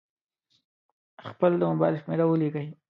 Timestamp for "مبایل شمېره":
1.71-2.25